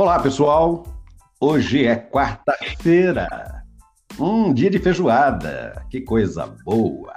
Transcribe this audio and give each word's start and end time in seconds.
Olá, 0.00 0.18
pessoal. 0.18 0.82
Hoje 1.38 1.84
é 1.84 1.94
quarta-feira. 1.94 3.62
Um 4.18 4.50
dia 4.54 4.70
de 4.70 4.78
feijoada. 4.78 5.84
Que 5.90 6.00
coisa 6.00 6.46
boa. 6.64 7.14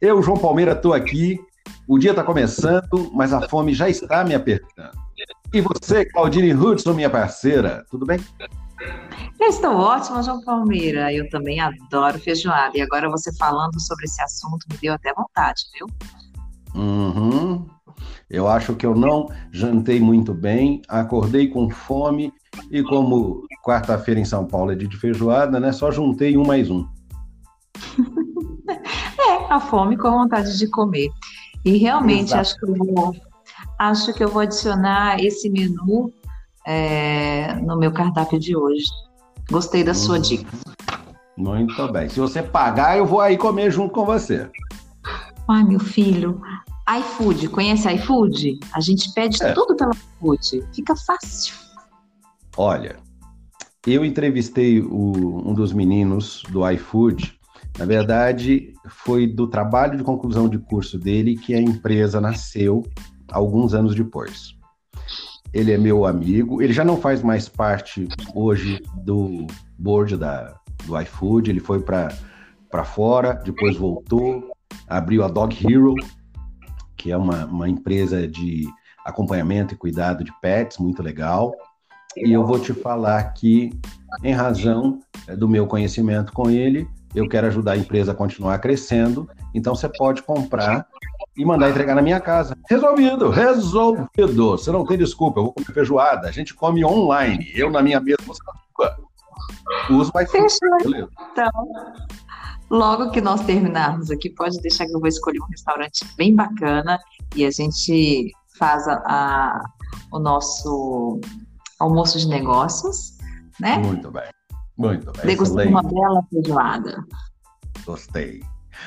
Eu, 0.00 0.20
João 0.20 0.36
Palmeira, 0.36 0.72
estou 0.72 0.92
aqui. 0.92 1.38
O 1.86 1.96
dia 1.96 2.10
está 2.10 2.24
começando, 2.24 3.08
mas 3.14 3.32
a 3.32 3.48
fome 3.48 3.72
já 3.72 3.88
está 3.88 4.24
me 4.24 4.34
apertando. 4.34 4.98
E 5.52 5.60
você, 5.60 6.04
Claudine 6.06 6.52
Hudson, 6.52 6.92
minha 6.92 7.08
parceira, 7.08 7.86
tudo 7.88 8.04
bem? 8.04 8.18
Eu 9.38 9.48
estou 9.48 9.76
ótima, 9.76 10.20
João 10.20 10.42
Palmeira. 10.42 11.12
Eu 11.12 11.30
também 11.30 11.60
adoro 11.60 12.18
feijoada. 12.18 12.76
E 12.76 12.82
agora 12.82 13.08
você 13.08 13.32
falando 13.36 13.80
sobre 13.80 14.06
esse 14.06 14.20
assunto 14.20 14.66
me 14.72 14.76
deu 14.78 14.92
até 14.92 15.14
vontade, 15.14 15.62
viu? 15.72 15.86
Uhum. 16.74 17.64
Eu 18.30 18.48
acho 18.48 18.74
que 18.74 18.86
eu 18.86 18.94
não 18.94 19.28
jantei 19.52 20.00
muito 20.00 20.32
bem, 20.32 20.82
acordei 20.88 21.48
com 21.48 21.70
fome 21.70 22.32
e 22.70 22.82
como 22.82 23.42
quarta-feira 23.64 24.20
em 24.20 24.24
São 24.24 24.46
Paulo 24.46 24.72
é 24.72 24.74
dia 24.74 24.88
de 24.88 24.96
feijoada, 24.96 25.60
né? 25.60 25.72
Só 25.72 25.90
juntei 25.90 26.36
um 26.36 26.44
mais 26.44 26.70
um. 26.70 26.86
é, 28.68 29.52
a 29.52 29.60
fome 29.60 29.96
com 29.96 30.08
a 30.08 30.22
vontade 30.22 30.58
de 30.58 30.68
comer. 30.68 31.10
E 31.64 31.78
realmente 31.78 32.28
Exato. 32.28 32.40
acho 32.40 32.58
que 32.58 32.66
eu 32.66 32.74
vou, 32.74 33.16
acho 33.78 34.12
que 34.14 34.24
eu 34.24 34.28
vou 34.28 34.42
adicionar 34.42 35.22
esse 35.22 35.48
menu 35.48 36.12
é, 36.66 37.54
no 37.56 37.78
meu 37.78 37.92
cardápio 37.92 38.38
de 38.38 38.56
hoje. 38.56 38.86
Gostei 39.50 39.84
da 39.84 39.92
uhum. 39.92 39.96
sua 39.96 40.18
dica. 40.18 40.50
Muito 41.36 41.92
bem. 41.92 42.08
Se 42.08 42.20
você 42.20 42.42
pagar, 42.42 42.96
eu 42.96 43.06
vou 43.06 43.20
aí 43.20 43.36
comer 43.36 43.70
junto 43.70 43.92
com 43.92 44.04
você. 44.04 44.48
Ai, 45.48 45.64
meu 45.64 45.80
filho, 45.80 46.40
iFood, 46.88 47.48
conhece 47.48 47.90
iFood? 47.94 48.58
A 48.72 48.80
gente 48.80 49.12
pede 49.14 49.42
é. 49.42 49.52
tudo 49.52 49.74
pelo 49.74 49.92
iFood, 49.92 50.64
fica 50.74 50.94
fácil. 50.94 51.54
Olha, 52.56 52.96
eu 53.86 54.04
entrevistei 54.04 54.80
o, 54.80 55.42
um 55.48 55.54
dos 55.54 55.72
meninos 55.72 56.42
do 56.50 56.68
iFood. 56.70 57.38
Na 57.78 57.84
verdade, 57.84 58.72
foi 58.88 59.26
do 59.26 59.46
trabalho 59.46 59.96
de 59.96 60.04
conclusão 60.04 60.48
de 60.48 60.58
curso 60.58 60.98
dele 60.98 61.36
que 61.36 61.54
a 61.54 61.60
empresa 61.60 62.20
nasceu 62.20 62.84
alguns 63.30 63.74
anos 63.74 63.94
depois. 63.94 64.54
Ele 65.52 65.72
é 65.72 65.78
meu 65.78 66.04
amigo, 66.04 66.60
ele 66.60 66.72
já 66.72 66.84
não 66.84 67.00
faz 67.00 67.22
mais 67.22 67.48
parte 67.48 68.08
hoje 68.34 68.82
do 69.04 69.46
board 69.78 70.16
da, 70.16 70.54
do 70.84 71.00
iFood, 71.00 71.50
ele 71.50 71.60
foi 71.60 71.80
para 71.80 72.84
fora, 72.84 73.34
depois 73.34 73.76
voltou, 73.76 74.50
abriu 74.88 75.24
a 75.24 75.28
Dog 75.28 75.56
Hero, 75.64 75.94
que 77.04 77.12
é 77.12 77.16
uma, 77.18 77.44
uma 77.44 77.68
empresa 77.68 78.26
de 78.26 78.66
acompanhamento 79.04 79.74
e 79.74 79.76
cuidado 79.76 80.24
de 80.24 80.32
pets, 80.40 80.78
muito 80.78 81.02
legal. 81.02 81.54
E 82.16 82.32
eu 82.32 82.46
vou 82.46 82.58
te 82.58 82.72
falar 82.72 83.22
que, 83.34 83.78
em 84.22 84.32
razão 84.32 85.00
é, 85.28 85.36
do 85.36 85.46
meu 85.46 85.66
conhecimento 85.66 86.32
com 86.32 86.48
ele, 86.48 86.88
eu 87.14 87.28
quero 87.28 87.46
ajudar 87.48 87.72
a 87.72 87.76
empresa 87.76 88.12
a 88.12 88.14
continuar 88.14 88.58
crescendo. 88.58 89.28
Então 89.52 89.74
você 89.74 89.86
pode 89.86 90.22
comprar 90.22 90.86
e 91.36 91.44
mandar 91.44 91.68
entregar 91.68 91.94
na 91.94 92.00
minha 92.00 92.20
casa. 92.20 92.56
Resolvido, 92.70 93.28
resolvido. 93.28 94.52
Você 94.52 94.72
não 94.72 94.86
tem 94.86 94.96
desculpa, 94.96 95.40
eu 95.40 95.44
vou 95.44 95.52
comer 95.52 95.74
feijoada. 95.74 96.26
A 96.26 96.32
gente 96.32 96.54
come 96.54 96.82
online. 96.86 97.52
Eu 97.54 97.70
na 97.70 97.82
minha 97.82 98.00
mesa, 98.00 98.16
você 98.26 98.40
na 98.46 98.54
sua. 98.74 98.96
Uso 99.90 100.10
vai 100.10 100.24
Fechou. 100.24 100.48
Então, 101.32 101.50
Logo 102.74 103.12
que 103.12 103.20
nós 103.20 103.40
terminarmos 103.42 104.10
aqui, 104.10 104.28
pode 104.28 104.60
deixar 104.60 104.84
que 104.86 104.96
eu 104.96 104.98
vou 104.98 105.08
escolher 105.08 105.40
um 105.40 105.46
restaurante 105.46 106.04
bem 106.16 106.34
bacana 106.34 106.98
e 107.36 107.46
a 107.46 107.50
gente 107.52 108.32
faz 108.58 108.88
a, 108.88 108.94
a, 109.06 109.64
o 110.10 110.18
nosso 110.18 111.20
almoço 111.78 112.18
de 112.18 112.26
negócios, 112.26 113.16
né? 113.60 113.78
Muito 113.78 114.10
bem, 114.10 114.28
muito 114.76 115.12
bem. 115.12 115.24
Degustando 115.24 115.68
uma 115.68 115.84
bela 115.84 116.20
feijoada. 116.28 117.04
Gostei. 117.86 118.42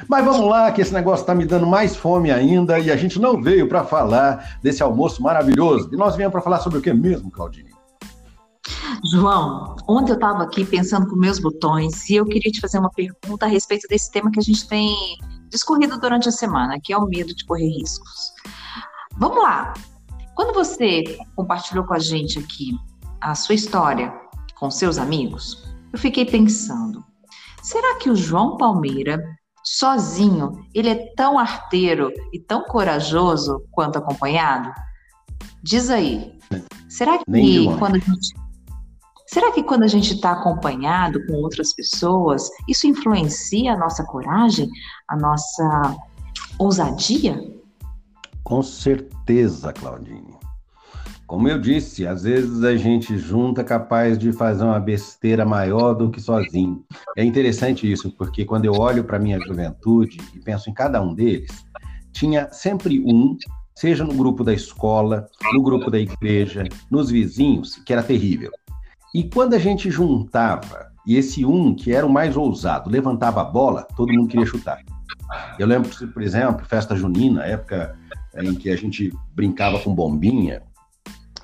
Mas 0.05 0.25
vamos 0.25 0.49
lá, 0.49 0.69
que 0.69 0.81
esse 0.81 0.93
negócio 0.93 1.23
está 1.23 1.33
me 1.33 1.45
dando 1.45 1.65
mais 1.65 1.95
fome 1.95 2.29
ainda 2.29 2.77
e 2.77 2.91
a 2.91 2.97
gente 2.97 3.17
não 3.17 3.41
veio 3.41 3.69
para 3.69 3.85
falar 3.85 4.59
desse 4.61 4.83
almoço 4.83 5.23
maravilhoso. 5.23 5.89
E 5.93 5.95
nós 5.95 6.17
viemos 6.17 6.33
para 6.33 6.41
falar 6.41 6.59
sobre 6.59 6.79
o 6.79 6.81
que 6.81 6.91
mesmo, 6.91 7.31
Claudine? 7.31 7.71
João, 9.03 9.75
ontem 9.87 10.11
eu 10.11 10.15
estava 10.15 10.43
aqui 10.43 10.65
pensando 10.65 11.07
com 11.07 11.15
meus 11.15 11.39
botões 11.39 12.09
e 12.09 12.15
eu 12.15 12.25
queria 12.25 12.51
te 12.51 12.59
fazer 12.59 12.79
uma 12.79 12.89
pergunta 12.89 13.45
a 13.45 13.49
respeito 13.49 13.87
desse 13.87 14.11
tema 14.11 14.31
que 14.31 14.39
a 14.39 14.43
gente 14.43 14.67
tem 14.67 14.95
discorrido 15.49 15.99
durante 15.99 16.27
a 16.27 16.31
semana, 16.31 16.79
que 16.81 16.91
é 16.91 16.97
o 16.97 17.05
medo 17.05 17.33
de 17.33 17.45
correr 17.45 17.67
riscos. 17.67 18.33
Vamos 19.17 19.41
lá. 19.41 19.73
Quando 20.35 20.53
você 20.53 21.03
compartilhou 21.35 21.85
com 21.85 21.93
a 21.93 21.99
gente 21.99 22.39
aqui 22.39 22.71
a 23.21 23.33
sua 23.35 23.55
história 23.55 24.13
com 24.55 24.69
seus 24.69 24.97
amigos, 24.97 25.63
eu 25.93 25.99
fiquei 25.99 26.25
pensando: 26.25 27.03
será 27.61 27.95
que 27.99 28.09
o 28.09 28.15
João 28.15 28.57
Palmeira, 28.57 29.23
sozinho, 29.63 30.65
ele 30.73 30.89
é 30.89 31.13
tão 31.15 31.37
arteiro 31.37 32.11
e 32.33 32.39
tão 32.39 32.63
corajoso 32.63 33.63
quanto 33.71 33.97
acompanhado? 33.97 34.71
Diz 35.63 35.89
aí. 35.89 36.37
Será 36.89 37.17
que 37.17 37.25
quando 37.77 37.95
a 37.95 37.99
gente 37.99 38.46
Será 39.27 39.51
que 39.51 39.61
quando 39.61 39.83
a 39.83 39.87
gente 39.87 40.13
está 40.13 40.31
acompanhado 40.31 41.25
com 41.27 41.33
outras 41.33 41.73
pessoas, 41.73 42.49
isso 42.67 42.87
influencia 42.87 43.73
a 43.73 43.77
nossa 43.77 44.05
coragem, 44.05 44.69
a 45.07 45.17
nossa 45.17 45.97
ousadia? 46.57 47.37
Com 48.41 48.63
certeza, 48.63 49.73
Claudine. 49.73 50.37
Como 51.27 51.49
eu 51.49 51.59
disse, 51.59 52.07
às 52.07 52.23
vezes 52.23 52.63
a 52.63 52.77
gente 52.77 53.17
junta 53.17 53.65
capaz 53.65 54.17
de 54.17 54.31
fazer 54.31 54.63
uma 54.63 54.79
besteira 54.79 55.45
maior 55.45 55.93
do 55.93 56.09
que 56.09 56.21
sozinho. 56.21 56.85
É 57.17 57.23
interessante 57.23 57.91
isso, 57.91 58.09
porque 58.11 58.45
quando 58.45 58.63
eu 58.63 58.75
olho 58.75 59.03
para 59.03 59.19
minha 59.19 59.37
juventude 59.41 60.19
e 60.33 60.39
penso 60.39 60.69
em 60.69 60.73
cada 60.73 61.01
um 61.01 61.13
deles, 61.13 61.65
tinha 62.13 62.49
sempre 62.53 63.01
um, 63.01 63.35
seja 63.75 64.05
no 64.05 64.13
grupo 64.13 64.41
da 64.41 64.53
escola, 64.53 65.27
no 65.51 65.61
grupo 65.61 65.91
da 65.91 65.99
igreja, 65.99 66.63
nos 66.89 67.09
vizinhos, 67.11 67.75
que 67.75 67.91
era 67.91 68.01
terrível. 68.01 68.51
E 69.13 69.23
quando 69.23 69.53
a 69.53 69.59
gente 69.59 69.89
juntava, 69.89 70.91
e 71.05 71.15
esse 71.15 71.45
um, 71.45 71.73
que 71.73 71.93
era 71.93 72.05
o 72.05 72.09
mais 72.09 72.35
ousado, 72.35 72.89
levantava 72.89 73.41
a 73.41 73.45
bola, 73.45 73.87
todo 73.95 74.11
mundo 74.11 74.27
queria 74.27 74.45
chutar. 74.45 74.79
Eu 75.57 75.65
lembro, 75.67 75.89
por 76.09 76.21
exemplo, 76.21 76.65
festa 76.65 76.95
junina, 76.95 77.45
época 77.45 77.97
em 78.35 78.53
que 78.53 78.69
a 78.69 78.75
gente 78.75 79.11
brincava 79.33 79.79
com 79.79 79.93
bombinha, 79.93 80.61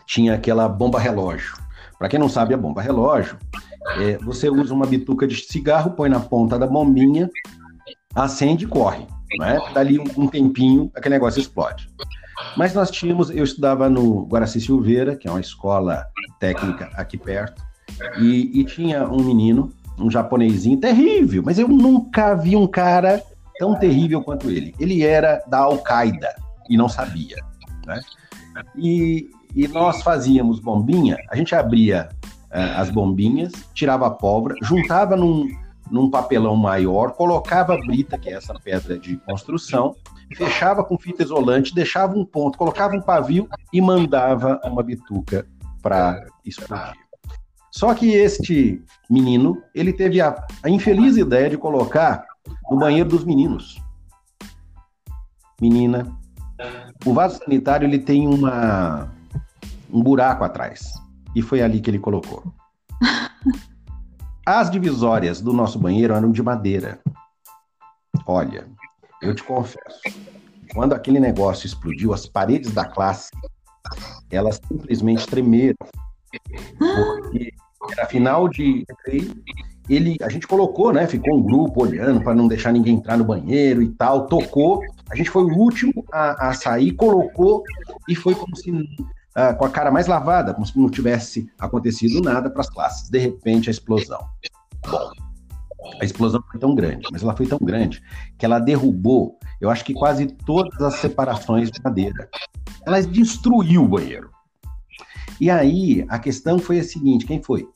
tinha 0.06 0.36
aquela 0.36 0.68
bomba 0.68 1.00
relógio. 1.00 1.58
Para 1.98 2.10
quem 2.10 2.20
não 2.20 2.30
sabe, 2.30 2.54
a 2.54 2.58
bomba 2.58 2.82
relógio, 2.82 3.38
é, 3.98 4.18
você 4.18 4.50
usa 4.50 4.74
uma 4.74 4.86
bituca 4.86 5.26
de 5.26 5.36
cigarro, 5.36 5.92
põe 5.92 6.10
na 6.10 6.20
ponta 6.20 6.60
da 6.60 6.68
bombinha, 6.68 7.30
acende 8.14 8.66
e 8.66 8.68
corre. 8.68 9.08
Né? 9.40 9.60
Dali 9.74 10.00
um, 10.00 10.06
um 10.18 10.28
tempinho, 10.28 10.92
aquele 10.94 11.16
negócio 11.16 11.40
explode. 11.40 11.90
Mas 12.58 12.74
nós 12.74 12.90
tínhamos, 12.92 13.30
eu 13.30 13.44
estudava 13.44 13.90
no 13.90 14.26
Guaraci 14.26 14.60
Silveira, 14.60 15.16
que 15.16 15.28
é 15.28 15.32
uma 15.32 15.40
escola 15.42 16.06
técnica 16.40 16.90
aqui 16.96 17.18
perto, 17.18 17.62
e, 18.18 18.60
e 18.60 18.64
tinha 18.66 19.08
um 19.08 19.24
menino, 19.24 19.72
um 19.98 20.10
japonesinho 20.10 20.78
terrível, 20.78 21.44
mas 21.46 21.60
eu 21.60 21.68
nunca 21.68 22.34
vi 22.36 22.56
um 22.56 22.68
cara 22.68 23.22
tão 23.58 23.76
terrível 23.76 24.22
quanto 24.22 24.50
ele. 24.50 24.74
Ele 24.80 25.04
era 25.04 25.44
da 25.48 25.60
Al-Qaeda 25.60 26.36
e 26.70 26.78
não 26.78 26.90
sabia, 26.90 27.38
né? 27.86 28.00
E, 28.76 29.30
e 29.56 29.68
nós 29.68 30.02
fazíamos 30.02 30.60
bombinha, 30.60 31.18
a 31.30 31.36
gente 31.36 31.56
abria 31.56 32.10
uh, 32.52 32.80
as 32.80 32.90
bombinhas, 32.90 33.52
tirava 33.74 34.08
a 34.08 34.12
pólvora, 34.12 34.56
juntava 34.62 35.16
num, 35.16 35.48
num 35.94 36.10
papelão 36.10 36.56
maior, 36.56 37.12
colocava 37.12 37.76
a 37.76 37.78
brita, 37.78 38.18
que 38.18 38.28
é 38.28 38.34
essa 38.34 38.56
pedra 38.56 38.98
de 38.98 39.16
construção, 39.18 39.96
fechava 40.36 40.84
com 40.84 40.98
fita 40.98 41.22
isolante, 41.22 41.76
deixava 41.76 42.18
um 42.18 42.26
ponto, 42.26 42.58
colocava 42.58 42.96
um 42.96 43.02
pavio 43.02 43.48
e 43.72 43.80
mandava 43.80 44.60
uma 44.66 44.82
bituca 44.82 45.46
para 45.84 46.26
explodir. 46.44 46.96
Só 47.70 47.94
que 47.94 48.12
este 48.12 48.84
menino, 49.08 49.62
ele 49.76 49.94
teve 49.94 50.20
a, 50.20 50.44
a 50.64 50.70
infeliz 50.70 51.16
ideia 51.16 51.52
de 51.52 51.60
colocar 51.60 52.26
no 52.72 52.80
banheiro 52.80 53.10
dos 53.10 53.24
meninos. 53.24 53.80
menina, 55.62 56.12
o 57.06 57.14
vaso 57.14 57.38
sanitário 57.38 57.88
ele 57.88 58.00
tem 58.00 58.28
uma, 58.28 59.12
um 59.92 60.02
buraco 60.02 60.44
atrás. 60.44 60.92
E 61.36 61.42
foi 61.44 61.62
ali 61.62 61.80
que 61.80 61.92
ele 61.92 62.00
colocou. 62.00 62.44
As 64.46 64.70
divisórias 64.70 65.40
do 65.40 65.54
nosso 65.54 65.80
banheiro 65.80 66.14
eram 66.14 66.30
de 66.30 66.44
madeira. 66.44 67.00
Olha, 68.28 68.68
eu 69.22 69.34
te 69.34 69.42
confesso, 69.42 70.02
quando 70.74 70.92
aquele 70.92 71.18
negócio 71.18 71.66
explodiu, 71.66 72.14
as 72.14 72.26
paredes 72.26 72.72
da 72.72 72.84
classe, 72.84 73.32
elas 74.30 74.60
simplesmente 74.68 75.26
tremeram. 75.28 75.78
Porque 76.78 77.54
era 77.98 78.06
final 78.08 78.50
de 78.50 78.86
ele, 79.90 80.18
a 80.22 80.28
gente 80.28 80.46
colocou, 80.46 80.92
né? 80.92 81.08
Ficou 81.08 81.38
um 81.38 81.42
grupo 81.42 81.84
olhando 81.84 82.22
para 82.22 82.36
não 82.36 82.48
deixar 82.48 82.74
ninguém 82.74 82.96
entrar 82.96 83.18
no 83.18 83.24
banheiro 83.24 83.82
e 83.82 83.90
tal, 83.92 84.28
tocou. 84.28 84.82
A 85.10 85.16
gente 85.16 85.30
foi 85.30 85.44
o 85.44 85.58
último 85.58 86.06
a, 86.12 86.50
a 86.50 86.54
sair, 86.54 86.92
colocou 86.92 87.64
e 88.10 88.16
foi 88.16 88.36
como 88.36 88.56
se 88.58 88.72
uh, 89.38 89.56
com 89.58 89.66
a 89.66 89.70
cara 89.70 89.92
mais 89.92 90.08
lavada, 90.08 90.54
como 90.54 90.66
se 90.66 90.78
não 90.78 90.90
tivesse 90.90 91.50
acontecido 91.60 92.22
nada 92.22 92.50
para 92.50 92.62
as 92.62 92.70
classes. 92.70 93.10
De 93.10 93.18
repente, 93.18 93.70
a 93.70 93.72
explosão. 93.72 94.20
Bom, 94.90 95.12
a 96.02 96.06
explosão 96.06 96.42
foi 96.50 96.60
tão 96.60 96.74
grande, 96.74 97.08
mas 97.12 97.24
ela 97.24 97.36
foi 97.36 97.46
tão 97.46 97.60
grande 97.62 98.02
que 98.38 98.46
ela 98.46 98.60
derrubou, 98.60 99.38
eu 99.60 99.70
acho 99.70 99.84
que 99.84 99.94
quase 99.94 100.28
todas 100.28 100.80
as 100.82 100.96
separações 100.96 101.70
de 101.70 101.82
madeira. 101.84 102.30
Ela 102.86 103.02
destruiu 103.02 103.84
o 103.84 103.88
banheiro. 103.88 104.30
E 105.40 105.50
aí, 105.50 106.06
a 106.10 106.20
questão 106.20 106.60
foi 106.60 106.80
a 106.80 106.84
seguinte: 106.84 107.26
quem 107.26 107.42
foi? 107.42 107.68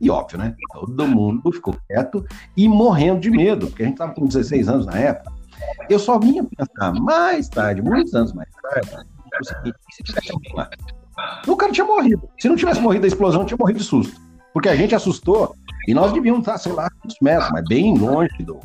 E 0.00 0.10
óbvio, 0.10 0.38
né? 0.38 0.54
Todo 0.72 1.06
mundo 1.06 1.52
ficou 1.52 1.76
quieto 1.86 2.24
e 2.56 2.68
morrendo 2.68 3.20
de 3.20 3.30
medo, 3.30 3.68
porque 3.68 3.82
a 3.82 3.86
gente 3.86 3.94
estava 3.94 4.12
com 4.12 4.26
16 4.26 4.68
anos 4.68 4.86
na 4.86 4.98
época. 4.98 5.32
Eu 5.88 5.98
só 5.98 6.18
vinha 6.18 6.44
pensar 6.44 6.92
mais 6.94 7.48
tarde, 7.48 7.80
muitos 7.80 8.14
anos 8.14 8.32
mais 8.32 8.50
tarde, 8.62 9.06
o 9.40 9.44
seguinte: 9.44 9.78
se 9.92 10.02
tivesse 10.02 10.32
alguém 10.32 10.54
lá? 10.54 10.68
O 11.46 11.56
cara 11.56 11.72
tinha 11.72 11.86
morrido. 11.86 12.28
Se 12.38 12.48
não 12.48 12.56
tivesse 12.56 12.80
morrido 12.80 13.02
da 13.02 13.08
explosão, 13.08 13.44
tinha 13.44 13.56
morrido 13.58 13.78
de 13.78 13.84
susto. 13.84 14.20
Porque 14.52 14.68
a 14.68 14.76
gente 14.76 14.94
assustou 14.94 15.54
e 15.86 15.94
nós 15.94 16.12
devíamos 16.12 16.40
estar, 16.40 16.58
sei 16.58 16.72
lá, 16.72 16.88
uns 17.04 17.16
metros, 17.20 17.50
mas 17.50 17.64
bem 17.68 17.96
longe 17.98 18.42
do, 18.42 18.60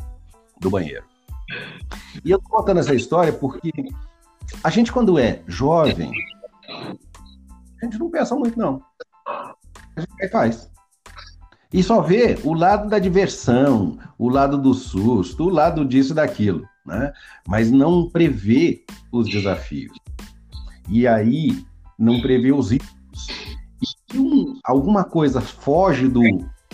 do 0.60 0.70
banheiro. 0.70 1.04
E 2.24 2.30
eu 2.30 2.38
tô 2.38 2.48
contando 2.48 2.80
essa 2.80 2.94
história 2.94 3.32
porque 3.32 3.72
a 4.62 4.70
gente, 4.70 4.92
quando 4.92 5.18
é 5.18 5.42
jovem, 5.46 6.12
a 6.68 7.84
gente 7.84 7.98
não 7.98 8.10
pensa 8.10 8.34
muito, 8.34 8.58
não. 8.58 8.82
A 9.26 10.00
gente 10.00 10.28
faz. 10.28 10.70
E 11.72 11.82
só 11.82 12.00
vê 12.00 12.38
o 12.42 12.52
lado 12.52 12.88
da 12.88 12.98
diversão, 12.98 13.98
o 14.18 14.28
lado 14.28 14.58
do 14.58 14.74
susto, 14.74 15.44
o 15.44 15.50
lado 15.50 15.84
disso 15.84 16.12
e 16.12 16.16
daquilo, 16.16 16.68
né? 16.84 17.12
Mas 17.46 17.70
não 17.70 18.08
prevê 18.08 18.84
os 19.12 19.28
desafios. 19.28 19.96
E 20.88 21.06
aí 21.06 21.64
não 22.00 22.20
prevê 22.20 22.50
os 22.50 22.70
riscos. 22.70 23.28
E 23.82 23.86
se 23.86 24.18
um, 24.18 24.58
alguma 24.64 25.04
coisa 25.04 25.40
foge 25.40 26.08
do 26.08 26.22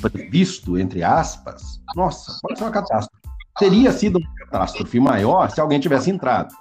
previsto, 0.00 0.78
entre 0.78 1.02
aspas, 1.02 1.80
nossa, 1.96 2.38
pode 2.40 2.58
ser 2.58 2.64
uma 2.64 2.70
catástrofe. 2.70 3.22
Teria 3.58 3.90
sido 3.90 4.18
uma 4.18 4.34
catástrofe 4.34 5.00
maior 5.00 5.50
se 5.50 5.60
alguém 5.60 5.80
tivesse 5.80 6.10
entrado. 6.10 6.54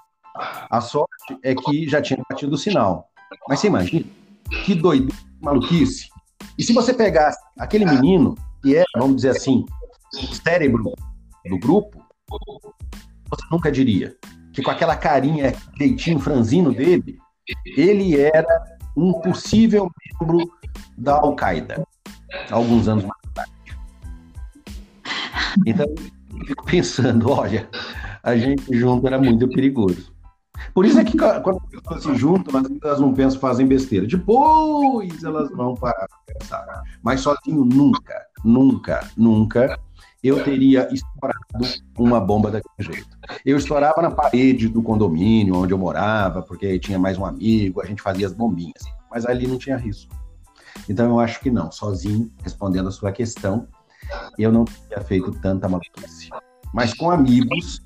A 0.69 0.81
sorte 0.81 1.37
é 1.43 1.53
que 1.53 1.87
já 1.87 2.01
tinha 2.01 2.21
batido 2.29 2.55
o 2.55 2.57
sinal. 2.57 3.07
Mas 3.47 3.59
você 3.59 3.67
imagina? 3.67 4.05
Que 4.65 4.73
doideira, 4.73 5.15
maluquice. 5.41 6.09
E 6.57 6.63
se 6.63 6.73
você 6.73 6.93
pegasse 6.93 7.39
aquele 7.59 7.85
menino, 7.85 8.35
que 8.61 8.75
é, 8.75 8.83
vamos 8.97 9.17
dizer 9.17 9.29
assim, 9.29 9.65
o 10.13 10.35
cérebro 10.35 10.93
do 11.49 11.59
grupo, 11.59 12.01
você 13.29 13.45
nunca 13.51 13.71
diria 13.71 14.15
que 14.53 14.61
com 14.61 14.71
aquela 14.71 14.95
carinha, 14.95 15.53
jeitinho 15.77 16.19
franzino 16.19 16.73
dele, 16.73 17.17
ele 17.65 18.19
era 18.19 18.47
um 18.95 19.13
possível 19.21 19.91
membro 20.21 20.49
da 20.97 21.15
Al-Qaeda, 21.15 21.85
alguns 22.49 22.87
anos 22.87 23.03
mais 23.03 23.21
tarde. 23.33 23.51
Então, 25.65 25.85
eu 25.85 26.45
fico 26.45 26.65
pensando, 26.65 27.29
olha, 27.29 27.69
a 28.23 28.35
gente 28.35 28.63
junto 28.77 29.07
era 29.07 29.19
muito 29.19 29.47
perigoso. 29.49 30.13
Por 30.73 30.85
isso 30.85 30.99
é 30.99 31.03
que 31.03 31.17
quando 31.17 31.61
as 31.63 31.81
pessoas 31.81 32.03
se 32.03 32.15
juntam, 32.15 32.53
elas 32.83 32.99
não 32.99 33.13
pensam, 33.13 33.39
fazem 33.39 33.67
besteira. 33.67 34.07
Depois 34.07 35.23
elas 35.23 35.49
vão 35.51 35.75
parar 35.75 36.07
para 36.07 36.35
pensar. 36.37 36.83
Mas 37.03 37.21
sozinho 37.21 37.63
nunca, 37.63 38.25
nunca, 38.43 39.07
nunca 39.15 39.79
eu 40.25 40.43
teria 40.43 40.89
estourado 40.91 41.81
uma 41.97 42.19
bomba 42.19 42.49
daquele 42.49 42.95
jeito. 42.95 43.15
Eu 43.45 43.57
estourava 43.57 44.01
na 44.01 44.09
parede 44.09 44.67
do 44.67 44.81
condomínio 44.81 45.55
onde 45.55 45.71
eu 45.71 45.77
morava, 45.77 46.41
porque 46.41 46.65
aí 46.65 46.79
tinha 46.79 46.97
mais 46.97 47.15
um 47.17 47.25
amigo, 47.25 47.79
a 47.79 47.85
gente 47.85 48.01
fazia 48.01 48.25
as 48.25 48.33
bombinhas. 48.33 48.83
Mas 49.11 49.23
ali 49.25 49.45
não 49.45 49.59
tinha 49.59 49.77
risco. 49.77 50.15
Então 50.89 51.05
eu 51.05 51.19
acho 51.19 51.39
que 51.39 51.51
não, 51.51 51.71
sozinho, 51.71 52.31
respondendo 52.41 52.89
a 52.89 52.91
sua 52.91 53.11
questão, 53.11 53.67
eu 54.37 54.51
não 54.51 54.65
teria 54.65 55.03
feito 55.03 55.31
tanta 55.31 55.69
maluquice. 55.69 56.29
Mas 56.73 56.91
com 56.93 57.11
amigos, 57.11 57.81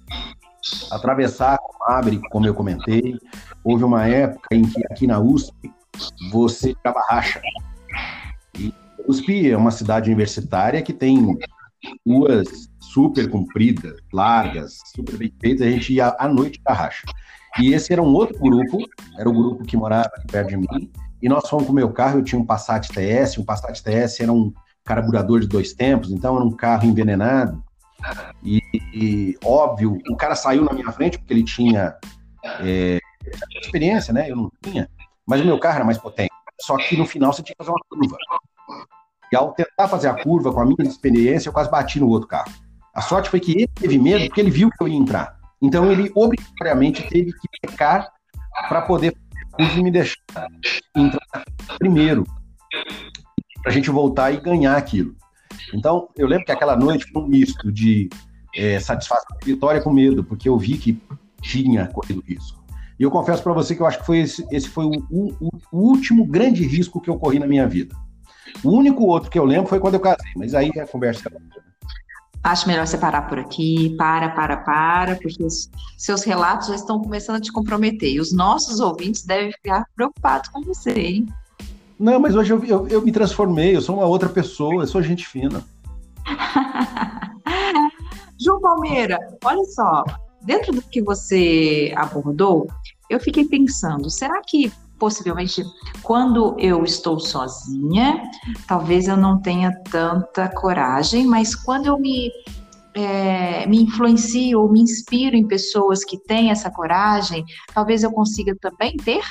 atravessar 0.90 1.58
com 1.58 1.92
abre, 1.92 2.22
como 2.30 2.46
eu 2.46 2.54
comentei, 2.54 3.18
houve 3.66 3.84
uma 3.84 4.08
época 4.08 4.56
em 4.56 4.64
que 4.64 4.82
aqui 4.90 5.06
na 5.06 5.20
USP 5.20 5.72
você 6.32 6.74
tirava 6.74 7.02
racha. 7.10 7.42
E 8.58 8.74
USP 9.08 9.52
é 9.52 9.58
uma 9.58 9.72
cidade 9.72 10.10
universitária 10.10 10.82
que 10.82 10.94
tem 10.94 11.38
ruas 12.06 12.70
super 12.80 13.30
compridas, 13.30 14.00
largas, 14.12 14.80
super 14.96 15.18
bem 15.18 15.34
feitas, 15.40 15.68
a 15.68 15.70
gente 15.70 15.94
ia 15.94 16.16
à 16.18 16.28
noite 16.28 16.60
da 16.64 16.74
racha. 16.74 17.06
E 17.60 17.74
esse 17.74 17.92
era 17.92 18.02
um 18.02 18.14
outro 18.14 18.38
grupo, 18.40 18.78
era 19.18 19.30
o 19.30 19.34
grupo 19.34 19.64
que 19.64 19.78
morava 19.78 20.12
perto 20.32 20.50
de 20.50 20.58
mim, 20.58 20.92
e 21.22 21.28
nós 21.28 21.48
fomos 21.50 21.66
com 21.66 21.72
o 21.72 21.76
meu 21.76 21.92
carro, 21.92 22.20
eu 22.20 22.24
tinha 22.24 22.40
um 22.40 22.46
Passat 22.46 22.88
TS, 22.90 23.38
um 23.38 23.46
Passat 23.46 23.82
TS 23.82 24.20
era 24.22 24.32
um 24.32 24.54
carburador 24.84 25.40
de 25.40 25.48
dois 25.48 25.74
tempos, 25.74 26.12
então 26.12 26.36
era 26.36 26.46
um 26.46 26.52
carro 26.52 26.86
envenenado, 26.86 27.62
e, 28.44 28.62
e 28.94 29.38
óbvio, 29.44 29.98
o 30.10 30.16
cara 30.16 30.36
saiu 30.36 30.64
na 30.64 30.74
minha 30.74 30.92
frente 30.92 31.18
porque 31.18 31.34
ele 31.34 31.44
tinha 31.44 31.96
é, 32.62 33.00
experiência, 33.62 34.14
né, 34.14 34.32
eu 34.32 34.36
não 34.36 34.52
tinha, 34.62 34.90
mas 35.28 35.42
o 35.42 35.46
meu 35.46 35.60
carro 35.60 35.76
era 35.76 35.86
mais 35.86 35.98
potente, 35.98 36.32
só 36.62 36.78
que 36.78 36.96
no 36.96 37.06
final 37.06 37.34
você 37.34 37.44
tinha 37.44 37.56
que 37.56 37.64
fazer 37.64 37.72
uma 37.72 37.84
curva, 37.90 38.18
e 39.32 39.36
ao 39.36 39.54
tentar 39.54 39.88
fazer 39.88 40.08
a 40.08 40.24
curva 40.24 40.52
com 40.52 40.60
a 40.60 40.66
minha 40.66 40.84
experiência, 40.84 41.50
eu 41.50 41.54
quase 41.54 41.70
bati 41.70 42.00
no 42.00 42.08
outro 42.08 42.28
carro. 42.28 42.52
A 42.94 43.02
sorte 43.02 43.30
foi 43.30 43.40
que 43.40 43.52
ele 43.52 43.68
teve 43.68 43.98
medo 43.98 44.26
porque 44.26 44.42
ele 44.42 44.52
viu 44.52 44.70
que 44.70 44.84
eu 44.84 44.88
ia 44.88 44.98
entrar. 44.98 45.38
Então 45.62 45.92
ele 45.92 46.12
obrigatoriamente 46.16 47.08
teve 47.10 47.32
que 47.34 47.48
pecar 47.62 48.12
para 48.68 48.82
poder 48.82 49.16
e 49.58 49.84
me 49.84 49.92
deixar 49.92 50.16
entrar 50.96 51.44
primeiro. 51.78 52.24
Para 53.62 53.72
a 53.72 53.74
gente 53.74 53.90
voltar 53.90 54.32
e 54.32 54.40
ganhar 54.40 54.78
aquilo. 54.78 55.16
Então, 55.74 56.08
eu 56.16 56.28
lembro 56.28 56.46
que 56.46 56.52
aquela 56.52 56.76
noite 56.76 57.06
foi 57.12 57.22
um 57.22 57.28
misto 57.28 57.72
de 57.72 58.10
é, 58.56 58.80
satisfação 58.80 59.38
vitória 59.44 59.82
com 59.82 59.92
medo, 59.92 60.24
porque 60.24 60.48
eu 60.48 60.58
vi 60.58 60.78
que 60.78 61.02
tinha 61.42 61.88
corrido 61.88 62.24
risco. 62.26 62.64
E 62.98 63.04
eu 63.04 63.12
confesso 63.12 63.44
para 63.44 63.54
você 63.54 63.76
que 63.76 63.82
eu 63.82 63.86
acho 63.86 64.00
que 64.00 64.06
foi 64.06 64.20
esse, 64.20 64.46
esse 64.52 64.68
foi 64.70 64.86
o, 64.86 65.36
o, 65.40 65.50
o 65.72 65.78
último 65.78 66.26
grande 66.26 66.66
risco 66.66 67.00
que 67.00 67.10
eu 67.10 67.18
corri 67.18 67.40
na 67.40 67.48
minha 67.48 67.68
vida. 67.68 67.96
O 68.64 68.72
único 68.72 69.04
outro 69.06 69.30
que 69.30 69.40
eu 69.40 69.46
lembro 69.46 69.68
foi 69.68 69.80
quando 69.80 69.96
eu 69.96 70.00
casei, 70.00 70.32
mas 70.36 70.54
aí 70.54 70.72
a 70.80 70.88
conversa 70.88 71.30
é 71.30 71.34
outra. 71.34 71.70
Acho 72.42 72.68
melhor 72.68 72.88
você 72.88 72.98
parar 72.98 73.24
por 73.24 73.38
aqui, 73.38 73.96
para, 73.98 74.30
para, 74.30 74.58
para, 74.58 75.16
porque 75.18 75.44
os 75.44 75.70
seus 75.98 76.24
relatos 76.24 76.68
já 76.70 76.76
estão 76.76 77.02
começando 77.02 77.36
a 77.36 77.42
te 77.42 77.52
comprometer. 77.52 78.14
E 78.14 78.20
os 78.20 78.32
nossos 78.32 78.80
ouvintes 78.80 79.26
devem 79.26 79.52
ficar 79.52 79.86
preocupados 79.94 80.50
com 80.50 80.62
você, 80.62 80.92
hein? 80.92 81.28
Não, 82.00 82.18
mas 82.18 82.36
hoje 82.36 82.54
eu, 82.54 82.64
eu, 82.64 82.88
eu 82.88 83.02
me 83.02 83.12
transformei, 83.12 83.76
eu 83.76 83.82
sou 83.82 83.98
uma 83.98 84.06
outra 84.06 84.30
pessoa, 84.30 84.84
eu 84.84 84.88
sou 84.88 85.02
gente 85.02 85.28
fina. 85.28 85.62
João 88.40 88.62
Palmeira, 88.62 89.20
olha 89.44 89.66
só, 89.66 90.06
dentro 90.42 90.72
do 90.72 90.82
que 90.82 91.02
você 91.02 91.94
abordou, 91.98 92.68
eu 93.10 93.20
fiquei 93.20 93.44
pensando, 93.44 94.10
será 94.10 94.42
que 94.48 94.72
possivelmente 95.00 95.64
quando 96.04 96.56
eu 96.60 96.84
estou 96.84 97.20
sozinha, 97.20 98.22
talvez 98.68 99.08
eu 99.08 99.18
não 99.18 99.42
tenha 99.42 99.72
tanta 99.90 100.50
coragem, 100.50 101.26
mas 101.26 101.56
quando 101.56 101.88
eu 101.88 101.98
me 101.98 102.30
é, 102.94 103.66
me 103.68 103.84
influencio 103.84 104.60
ou 104.60 104.72
me 104.72 104.82
inspiro 104.82 105.36
em 105.36 105.48
pessoas 105.48 106.04
que 106.04 106.18
têm 106.18 106.52
essa 106.52 106.70
coragem, 106.70 107.46
talvez 107.74 108.04
eu 108.04 108.12
consiga 108.12 108.56
também 108.60 108.98
ter? 108.98 109.24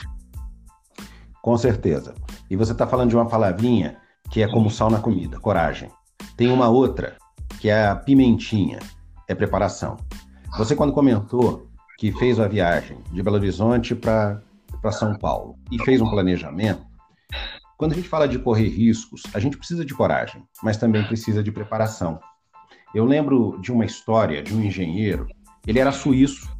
Com 1.43 1.57
certeza. 1.57 2.15
E 2.49 2.57
você 2.57 2.73
está 2.73 2.87
falando 2.87 3.11
de 3.11 3.17
uma 3.17 3.27
palavrinha 3.27 3.99
que 4.31 4.43
é 4.43 4.49
como 4.49 4.71
sal 4.71 4.91
na 4.91 5.01
comida, 5.01 5.39
coragem. 5.41 5.91
Tem 6.37 6.51
uma 6.51 6.69
outra, 6.69 7.17
que 7.61 7.69
é 7.69 7.87
a 7.87 7.97
pimentinha, 7.97 8.79
é 9.27 9.35
preparação. 9.35 9.97
Você, 10.57 10.75
quando 10.75 10.93
comentou 10.93 11.67
que 11.99 12.13
fez 12.13 12.39
a 12.39 12.47
viagem 12.47 12.99
de 13.11 13.23
Belo 13.23 13.37
Horizonte 13.37 13.95
para 13.95 14.41
para 14.81 14.93
São 14.93 15.15
Paulo 15.15 15.59
e 15.71 15.79
fez 15.85 16.01
um 16.01 16.11
planejamento, 16.11 16.87
quando 17.77 17.93
a 17.93 17.95
gente 17.95 18.09
fala 18.09 18.27
de 18.27 18.39
correr 18.39 18.69
riscos, 18.69 19.23
a 19.33 19.39
gente 19.39 19.57
precisa 19.57 19.85
de 19.85 19.95
coragem, 19.95 20.43
mas 20.63 20.77
também 20.77 21.05
precisa 21.05 21.43
de 21.43 21.53
preparação. 21.53 22.19
Eu 22.93 23.05
lembro 23.05 23.59
de 23.61 23.71
uma 23.71 23.85
história 23.85 24.43
de 24.43 24.53
um 24.55 24.63
engenheiro, 24.63 25.27
ele 25.67 25.79
era 25.79 25.93
suíço, 25.93 26.51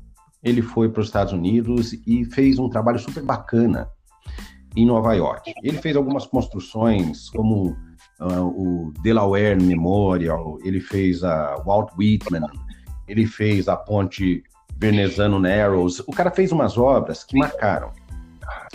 ele 0.43 0.63
foi 0.63 0.89
para 0.89 1.01
os 1.01 1.09
Estados 1.09 1.33
Unidos 1.33 1.93
e 2.07 2.25
fez 2.25 2.59
um 2.59 2.69
trabalho 2.69 2.99
super 2.99 3.25
bacana 3.25 3.91
em 4.77 4.87
Nova 4.87 5.15
York. 5.15 5.53
Ele 5.63 5.79
fez 5.79 5.97
algumas 5.97 6.25
construções, 6.25 7.29
como 7.31 7.71
uh, 8.21 8.45
o 8.45 8.93
Delaware 9.03 9.61
Memorial, 9.61 10.59
ele 10.63 10.81
fez 10.81 11.25
a 11.25 11.57
Walt 11.67 11.91
Whitman, 11.99 12.47
ele 13.09 13.27
fez 13.27 13.67
a 13.67 13.77
ponte 13.77 14.45
Veneziano 14.77 15.41
Narrows. 15.41 15.99
O 16.01 16.13
cara 16.13 16.31
fez 16.31 16.53
umas 16.53 16.79
obras 16.79 17.25
que 17.25 17.37
marcaram. 17.37 17.91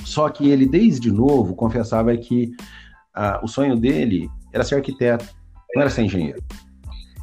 Só 0.03 0.29
que 0.29 0.49
ele, 0.49 0.65
desde 0.65 1.11
novo, 1.11 1.55
confessava 1.55 2.15
que 2.17 2.51
uh, 3.15 3.43
o 3.43 3.47
sonho 3.47 3.75
dele 3.75 4.29
era 4.51 4.63
ser 4.63 4.75
arquiteto, 4.75 5.25
não 5.75 5.81
era 5.81 5.89
ser 5.89 6.03
engenheiro. 6.03 6.43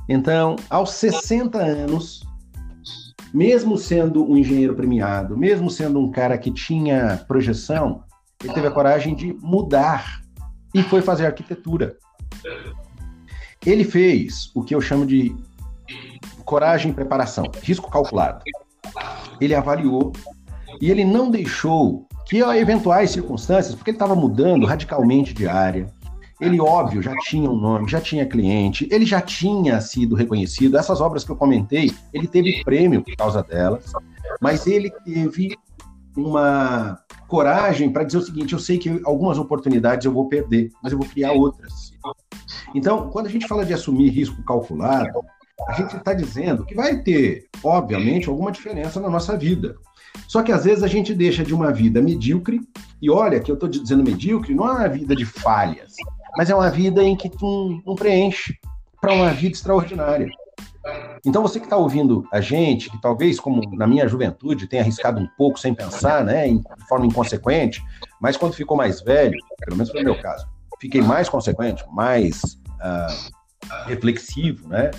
Então, 0.09 0.57
aos 0.69 0.91
60 0.93 1.59
anos, 1.59 2.25
mesmo 3.33 3.79
sendo 3.79 4.29
um 4.29 4.37
engenheiro 4.37 4.75
premiado, 4.75 5.37
mesmo 5.37 5.71
sendo 5.71 6.01
um 6.01 6.11
cara 6.11 6.37
que 6.37 6.51
tinha 6.51 7.25
projeção, 7.29 8.03
ele 8.43 8.53
teve 8.53 8.67
a 8.67 8.71
coragem 8.71 9.15
de 9.15 9.33
mudar 9.35 10.21
e 10.75 10.83
foi 10.83 11.01
fazer 11.01 11.27
arquitetura. 11.27 11.97
Ele 13.65 13.85
fez 13.85 14.51
o 14.55 14.65
que 14.65 14.75
eu 14.75 14.81
chamo 14.81 15.07
de 15.07 15.35
coragem 16.45 16.91
e 16.91 16.95
preparação, 16.95 17.45
risco 17.63 17.91
calculado. 17.91 18.43
Ele 19.41 19.55
avaliou 19.55 20.13
e 20.81 20.91
ele 20.91 21.05
não 21.05 21.31
deixou 21.31 22.09
que 22.31 22.39
eventuais 22.39 23.11
circunstâncias, 23.11 23.75
porque 23.75 23.91
ele 23.91 23.97
estava 23.97 24.15
mudando 24.15 24.65
radicalmente 24.65 25.35
de 25.35 25.49
área, 25.49 25.93
ele, 26.41 26.61
óbvio, 26.61 27.03
já 27.03 27.13
tinha 27.29 27.51
um 27.51 27.57
nome, 27.57 27.91
já 27.91 28.01
tinha 28.01 28.25
cliente, 28.25 28.89
ele 28.89 29.05
já 29.05 29.21
tinha 29.21 29.81
sido 29.81 30.15
reconhecido. 30.15 30.79
Essas 30.79 31.01
obras 31.01 31.25
que 31.25 31.31
eu 31.31 31.37
comentei, 31.37 31.93
ele 32.15 32.29
teve 32.29 32.63
prêmio 32.63 33.03
por 33.03 33.15
causa 33.17 33.43
delas, 33.43 33.93
mas 34.41 34.65
ele 34.69 34.91
teve 35.05 35.59
uma 36.17 37.01
coragem 37.27 37.91
para 37.91 38.05
dizer 38.05 38.19
o 38.19 38.23
seguinte: 38.23 38.53
eu 38.53 38.61
sei 38.61 38.79
que 38.79 39.01
algumas 39.05 39.37
oportunidades 39.37 40.07
eu 40.07 40.13
vou 40.13 40.29
perder, 40.29 40.71
mas 40.81 40.93
eu 40.93 40.99
vou 40.99 41.09
criar 41.09 41.33
outras. 41.33 41.93
Então, 42.75 43.11
quando 43.11 43.27
a 43.27 43.31
gente 43.31 43.49
fala 43.49 43.67
de 43.67 43.75
assumir 43.75 44.09
risco 44.09 44.41
calculado, 44.45 45.21
a 45.69 45.73
gente 45.73 45.97
está 45.97 46.15
dizendo 46.15 46.65
que 46.65 46.75
vai 46.75 47.03
ter, 47.03 47.49
obviamente, 47.63 48.29
alguma 48.29 48.53
diferença 48.53 49.01
na 49.01 49.11
nossa 49.11 49.37
vida. 49.37 49.77
Só 50.27 50.43
que 50.43 50.53
às 50.53 50.65
vezes 50.65 50.83
a 50.83 50.89
gente 50.89 51.15
deixa 51.15 51.43
de 51.45 51.55
uma 51.55 51.73
vida 51.73 52.01
medíocre, 52.01 52.61
e 53.01 53.11
olha 53.11 53.41
que 53.41 53.51
eu 53.51 53.55
estou 53.55 53.69
dizendo 53.69 54.05
medíocre, 54.05 54.55
não 54.55 54.67
é 54.67 54.73
uma 54.73 54.89
vida 54.89 55.17
de 55.17 55.25
falhas, 55.25 55.95
mas 56.37 56.51
é 56.51 56.55
uma 56.55 56.71
vida 56.71 57.03
em 57.03 57.17
que 57.17 57.29
tu 57.29 57.83
não 57.87 57.95
preenche 57.95 58.55
para 59.01 59.13
uma 59.13 59.31
vida 59.31 59.55
extraordinária. 59.55 60.29
Então 61.25 61.43
você 61.43 61.59
que 61.59 61.67
está 61.67 61.77
ouvindo 61.77 62.27
a 62.33 62.41
gente, 62.41 62.91
que 62.91 63.01
talvez, 63.01 63.39
como 63.39 63.61
na 63.77 63.87
minha 63.87 64.09
juventude, 64.09 64.67
tenha 64.67 64.83
arriscado 64.83 65.21
um 65.21 65.29
pouco 65.37 65.59
sem 65.59 65.75
pensar, 65.75 66.25
né, 66.25 66.49
de 66.49 66.89
forma 66.89 67.07
inconsequente, 67.07 67.83
mas 68.21 68.37
quando 68.37 68.55
ficou 68.55 68.77
mais 68.77 69.03
velho, 69.03 69.37
pelo 69.59 69.77
menos 69.77 69.91
foi 69.91 70.01
o 70.01 70.05
meu 70.05 70.21
caso, 70.21 70.47
fiquei 70.81 71.03
mais 71.03 71.29
consequente, 71.29 71.85
mais 71.93 72.41
uh, 72.81 73.87
reflexivo, 73.87 74.69
né? 74.69 74.91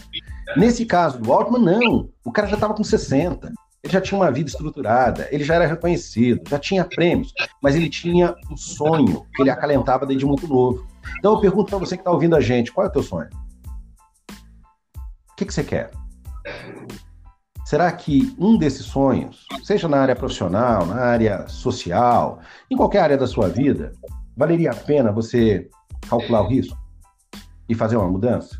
Nesse 0.55 0.85
caso 0.85 1.19
do 1.19 1.31
Altman, 1.31 1.59
não. 1.59 2.09
O 2.23 2.31
cara 2.31 2.47
já 2.47 2.55
estava 2.55 2.73
com 2.73 2.83
60. 2.83 3.51
Ele 3.83 3.93
já 3.93 3.99
tinha 3.99 4.19
uma 4.19 4.31
vida 4.31 4.47
estruturada, 4.47 5.27
ele 5.31 5.43
já 5.43 5.55
era 5.55 5.65
reconhecido, 5.65 6.47
já 6.47 6.59
tinha 6.59 6.85
prêmios, 6.85 7.33
mas 7.61 7.75
ele 7.75 7.89
tinha 7.89 8.35
um 8.49 8.55
sonho 8.55 9.25
que 9.35 9.41
ele 9.41 9.49
acalentava 9.49 10.05
desde 10.05 10.23
muito 10.23 10.47
novo. 10.47 10.85
Então 11.17 11.33
eu 11.33 11.39
pergunto 11.39 11.69
para 11.71 11.79
você 11.79 11.97
que 11.97 12.01
está 12.01 12.11
ouvindo 12.11 12.35
a 12.35 12.41
gente, 12.41 12.71
qual 12.71 12.85
é 12.85 12.89
o 12.89 12.91
teu 12.91 13.01
sonho? 13.01 13.29
O 15.31 15.35
que, 15.35 15.45
que 15.45 15.53
você 15.53 15.63
quer? 15.63 15.89
Será 17.65 17.91
que 17.91 18.35
um 18.37 18.55
desses 18.55 18.85
sonhos, 18.85 19.47
seja 19.63 19.87
na 19.87 19.99
área 19.99 20.15
profissional, 20.15 20.85
na 20.85 21.01
área 21.01 21.47
social, 21.47 22.39
em 22.69 22.77
qualquer 22.77 22.99
área 22.99 23.17
da 23.17 23.25
sua 23.25 23.47
vida, 23.47 23.93
valeria 24.37 24.71
a 24.71 24.75
pena 24.75 25.11
você 25.11 25.67
calcular 26.07 26.41
o 26.41 26.47
risco 26.47 26.77
e 27.67 27.73
fazer 27.73 27.97
uma 27.97 28.09
mudança? 28.09 28.59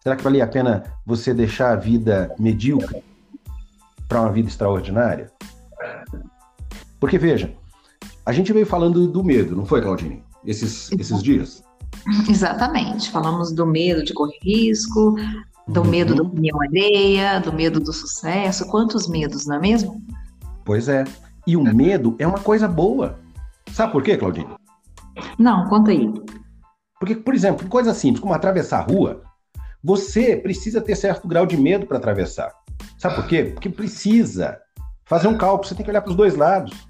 Será 0.00 0.14
que 0.14 0.22
valia 0.22 0.44
a 0.44 0.46
pena 0.46 0.84
você 1.04 1.34
deixar 1.34 1.72
a 1.72 1.76
vida 1.76 2.32
medíocre 2.38 3.02
para 4.08 4.20
uma 4.20 4.32
vida 4.32 4.48
extraordinária? 4.48 5.30
Porque 7.00 7.18
veja, 7.18 7.52
a 8.24 8.32
gente 8.32 8.52
veio 8.52 8.66
falando 8.66 9.06
do 9.06 9.22
medo, 9.22 9.54
não 9.54 9.66
foi, 9.66 9.82
Claudine? 9.82 10.26
esses, 10.46 10.90
esses 10.92 11.22
dias? 11.22 11.62
Exatamente. 12.28 13.10
Falamos 13.10 13.52
do 13.52 13.66
medo 13.66 14.04
de 14.04 14.14
correr 14.14 14.38
risco, 14.40 15.16
do 15.66 15.82
uhum. 15.82 15.88
medo 15.88 16.14
da 16.14 16.22
opinião 16.22 16.60
alheia, 16.62 17.40
do 17.40 17.52
medo 17.52 17.80
do 17.80 17.92
sucesso. 17.92 18.66
Quantos 18.68 19.08
medos, 19.08 19.46
não 19.46 19.56
é 19.56 19.60
mesmo? 19.60 20.02
Pois 20.64 20.88
é. 20.88 21.04
E 21.46 21.56
o 21.56 21.62
medo 21.62 22.14
é 22.18 22.26
uma 22.26 22.38
coisa 22.38 22.68
boa. 22.68 23.18
Sabe 23.72 23.92
por 23.92 24.02
quê, 24.02 24.16
Claudine? 24.16 24.48
Não, 25.38 25.68
conta 25.68 25.90
aí. 25.90 26.12
Porque, 26.98 27.14
por 27.14 27.34
exemplo, 27.34 27.68
coisa 27.68 27.92
simples, 27.92 28.20
como 28.20 28.32
atravessar 28.32 28.80
a 28.80 28.82
rua, 28.82 29.22
você 29.82 30.36
precisa 30.36 30.80
ter 30.80 30.96
certo 30.96 31.28
grau 31.28 31.46
de 31.46 31.56
medo 31.56 31.86
para 31.86 31.98
atravessar. 31.98 32.52
Sabe 33.06 33.14
por 33.14 33.28
quê? 33.28 33.44
Porque 33.44 33.68
precisa 33.68 34.58
fazer 35.04 35.28
um 35.28 35.38
cálculo, 35.38 35.68
você 35.68 35.76
tem 35.76 35.84
que 35.84 35.90
olhar 35.90 36.02
para 36.02 36.10
os 36.10 36.16
dois 36.16 36.34
lados. 36.34 36.88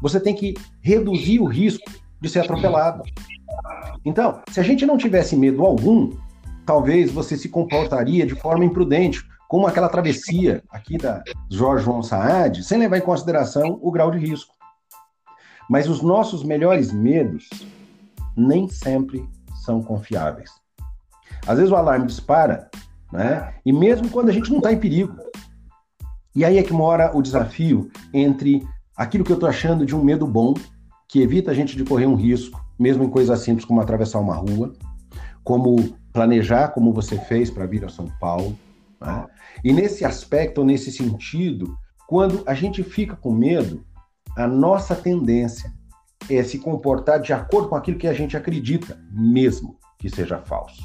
Você 0.00 0.18
tem 0.18 0.34
que 0.34 0.54
reduzir 0.80 1.38
o 1.38 1.44
risco 1.44 1.90
de 2.18 2.30
ser 2.30 2.40
atropelado. 2.40 3.02
Então, 4.02 4.40
se 4.50 4.58
a 4.58 4.62
gente 4.62 4.86
não 4.86 4.96
tivesse 4.96 5.36
medo 5.36 5.62
algum, 5.62 6.16
talvez 6.64 7.12
você 7.12 7.36
se 7.36 7.50
comportaria 7.50 8.24
de 8.26 8.34
forma 8.34 8.64
imprudente, 8.64 9.22
como 9.50 9.66
aquela 9.66 9.90
travessia 9.90 10.62
aqui 10.70 10.96
da 10.96 11.22
Jorge 11.50 11.84
João 11.84 12.02
Saad, 12.02 12.64
sem 12.64 12.78
levar 12.78 12.96
em 12.96 13.02
consideração 13.02 13.78
o 13.82 13.90
grau 13.90 14.10
de 14.10 14.16
risco. 14.16 14.54
Mas 15.68 15.90
os 15.90 16.00
nossos 16.00 16.42
melhores 16.42 16.90
medos 16.90 17.50
nem 18.34 18.66
sempre 18.66 19.28
são 19.62 19.82
confiáveis. 19.82 20.50
Às 21.46 21.58
vezes 21.58 21.70
o 21.70 21.76
alarme 21.76 22.06
dispara, 22.06 22.70
né? 23.12 23.52
E 23.66 23.74
mesmo 23.74 24.08
quando 24.08 24.30
a 24.30 24.32
gente 24.32 24.48
não 24.48 24.56
está 24.56 24.72
em 24.72 24.78
perigo. 24.78 25.29
E 26.34 26.44
aí 26.44 26.58
é 26.58 26.62
que 26.62 26.72
mora 26.72 27.16
o 27.16 27.22
desafio 27.22 27.90
entre 28.12 28.66
aquilo 28.96 29.24
que 29.24 29.32
eu 29.32 29.34
estou 29.34 29.48
achando 29.48 29.84
de 29.84 29.96
um 29.96 30.04
medo 30.04 30.26
bom 30.26 30.54
que 31.08 31.20
evita 31.20 31.50
a 31.50 31.54
gente 31.54 31.76
de 31.76 31.84
correr 31.84 32.06
um 32.06 32.14
risco, 32.14 32.64
mesmo 32.78 33.02
em 33.02 33.10
coisas 33.10 33.40
simples 33.40 33.64
como 33.64 33.80
atravessar 33.80 34.20
uma 34.20 34.34
rua, 34.34 34.72
como 35.42 35.96
planejar 36.12 36.68
como 36.68 36.92
você 36.92 37.18
fez 37.18 37.50
para 37.50 37.66
vir 37.66 37.84
a 37.84 37.88
São 37.88 38.06
Paulo. 38.20 38.56
Né? 39.00 39.26
E 39.64 39.72
nesse 39.72 40.04
aspecto, 40.04 40.64
nesse 40.64 40.92
sentido, 40.92 41.76
quando 42.06 42.42
a 42.46 42.54
gente 42.54 42.82
fica 42.84 43.16
com 43.16 43.32
medo, 43.32 43.84
a 44.36 44.46
nossa 44.46 44.94
tendência 44.94 45.72
é 46.28 46.42
se 46.44 46.58
comportar 46.58 47.20
de 47.20 47.32
acordo 47.32 47.68
com 47.68 47.76
aquilo 47.76 47.98
que 47.98 48.06
a 48.06 48.12
gente 48.12 48.36
acredita, 48.36 49.00
mesmo 49.10 49.76
que 49.98 50.08
seja 50.08 50.38
falso. 50.38 50.82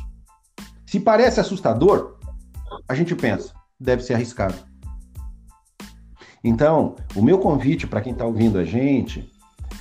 Se 0.85 0.99
parece 0.99 1.39
assustador, 1.39 2.17
a 2.87 2.95
gente 2.95 3.15
pensa, 3.15 3.53
deve 3.79 4.01
ser 4.01 4.15
arriscado. 4.15 4.55
Então, 6.47 6.95
o 7.15 7.23
meu 7.23 7.39
convite 7.39 7.87
para 7.87 8.01
quem 8.01 8.13
está 8.13 8.23
ouvindo 8.23 8.59
a 8.59 8.63
gente 8.63 9.27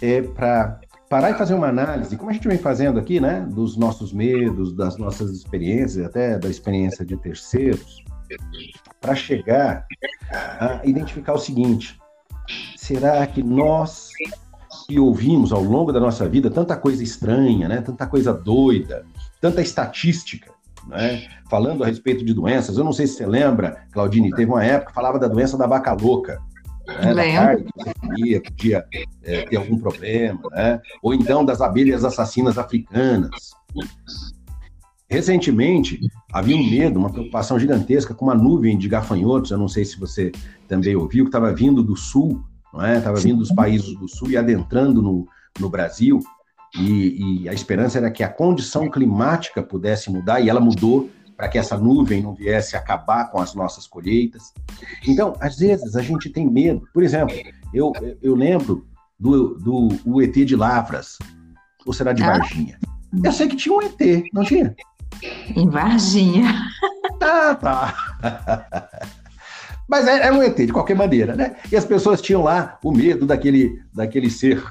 é 0.01 0.23
para 0.23 0.81
parar 1.11 1.31
e 1.31 1.35
fazer 1.35 1.53
uma 1.53 1.69
análise, 1.69 2.17
como 2.17 2.31
a 2.31 2.33
gente 2.33 2.49
vem 2.49 2.57
fazendo 2.57 2.99
aqui, 2.99 3.21
né, 3.21 3.47
dos 3.51 3.77
nossos 3.77 4.15
medos, 4.15 4.75
das 4.75 4.97
nossas 4.97 5.31
experiências, 5.31 6.07
até 6.07 6.39
da 6.39 6.49
experiência 6.49 7.05
de 7.05 7.19
terceiros, 7.19 8.03
para 8.99 9.15
chegar 9.15 9.87
a 10.59 10.81
identificar 10.85 11.35
o 11.35 11.39
seguinte: 11.39 12.01
será 12.79 13.27
que 13.27 13.43
nós 13.43 14.09
que 14.89 14.99
ouvimos 14.99 15.53
ao 15.53 15.63
longo 15.63 15.93
da 15.93 16.01
nossa 16.01 16.27
vida 16.27 16.51
tanta 16.51 16.79
coisa 16.79 17.03
estranha, 17.03 17.69
né, 17.69 17.83
tanta 17.83 18.07
coisa 18.07 18.33
doida, 18.33 19.05
tanta 19.39 19.61
estatística, 19.61 20.51
né, 20.89 21.29
falando 21.51 21.85
a 21.85 21.87
respeito 21.87 22.25
de 22.25 22.33
doenças, 22.33 22.79
eu 22.79 22.85
não 22.85 22.93
sei 22.93 23.07
se 23.07 23.19
você 23.19 23.27
lembra, 23.27 23.85
Claudine, 23.93 24.31
teve 24.31 24.51
uma 24.51 24.65
época 24.65 24.93
que 24.93 24.95
falava 24.95 25.19
da 25.19 25.29
doença 25.29 25.59
da 25.59 25.67
vaca 25.67 25.93
louca 25.93 26.43
né, 26.87 27.15
da 27.15 27.33
carne 27.33 27.65
que 28.41 28.51
podia 28.51 28.85
é, 29.23 29.43
ter 29.43 29.57
algum 29.57 29.79
problema, 29.79 30.41
né? 30.53 30.81
ou 31.03 31.15
então 31.15 31.45
das 31.45 31.61
abelhas 31.61 32.05
assassinas 32.05 32.59
africanas. 32.59 33.31
Recentemente, 35.09 36.01
havia 36.33 36.57
um 36.57 36.71
medo, 36.71 36.99
uma 36.99 37.11
preocupação 37.11 37.59
gigantesca 37.59 38.15
com 38.15 38.25
uma 38.25 38.35
nuvem 38.35 38.77
de 38.77 38.89
gafanhotos, 38.89 39.51
eu 39.51 39.59
não 39.59 39.69
sei 39.69 39.85
se 39.85 39.99
você 39.99 40.33
também 40.67 40.97
ouviu, 40.97 41.25
que 41.25 41.29
estava 41.29 41.53
vindo 41.53 41.83
do 41.83 41.97
sul, 41.97 42.43
estava 42.97 43.19
é? 43.19 43.23
vindo 43.23 43.39
dos 43.39 43.53
países 43.53 43.95
do 43.97 44.09
sul 44.09 44.31
e 44.31 44.37
adentrando 44.37 45.01
no, 45.01 45.27
no 45.61 45.69
Brasil, 45.69 46.21
e, 46.77 47.43
e 47.43 47.49
a 47.49 47.53
esperança 47.53 47.99
era 47.99 48.11
que 48.11 48.25
a 48.25 48.29
condição 48.29 48.91
climática 48.91 49.63
pudesse 49.63 50.11
mudar, 50.11 50.41
e 50.41 50.49
ela 50.49 50.61
mudou, 50.61 51.09
para 51.37 51.49
que 51.49 51.59
essa 51.59 51.77
nuvem 51.77 52.23
não 52.23 52.35
viesse 52.35 52.77
acabar 52.77 53.31
com 53.31 53.41
as 53.41 53.55
nossas 53.55 53.87
colheitas. 53.87 54.53
Então, 55.07 55.35
às 55.41 55.57
vezes, 55.59 55.97
a 55.97 56.03
gente 56.03 56.31
tem 56.31 56.49
medo. 56.49 56.89
Por 56.93 57.03
exemplo, 57.03 57.35
eu, 57.73 57.93
eu 58.23 58.35
lembro 58.35 58.87
do, 59.19 59.55
do 59.55 59.89
o 60.05 60.23
ET 60.23 60.35
de 60.35 60.57
Lavras, 60.57 61.19
ou 61.85 61.93
será 61.93 62.13
de 62.13 62.23
ah? 62.23 62.39
Varginha? 62.39 62.79
Eu 63.23 63.33
sei 63.33 63.49
que 63.49 63.57
tinha 63.57 63.75
um 63.75 63.83
ET, 63.83 64.25
não 64.33 64.45
tinha? 64.45 64.75
Em 65.57 65.69
Varginha. 65.69 66.53
Ah, 67.23 67.55
tá. 67.55 67.95
Mas 69.89 70.07
é, 70.07 70.29
é 70.29 70.33
um 70.33 70.43
ET, 70.43 70.57
de 70.57 70.73
qualquer 70.73 70.97
maneira, 70.97 71.35
né? 71.37 71.57
E 71.71 71.77
as 71.77 71.85
pessoas 71.85 72.21
tinham 72.21 72.43
lá 72.43 72.79
o 72.83 72.91
medo 72.91 73.27
daquele, 73.27 73.83
daquele 73.93 74.31
ser 74.31 74.63